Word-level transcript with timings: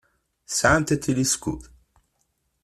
Tesɛamt 0.49 0.93
atiliskud? 0.95 1.61